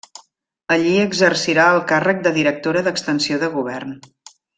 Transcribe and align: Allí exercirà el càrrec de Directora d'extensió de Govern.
Allí 0.75 0.93
exercirà 1.01 1.65
el 1.73 1.83
càrrec 1.93 2.23
de 2.29 2.35
Directora 2.41 2.83
d'extensió 2.89 3.39
de 3.45 3.51
Govern. 3.59 3.95